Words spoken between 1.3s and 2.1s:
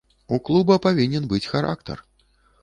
быць характар.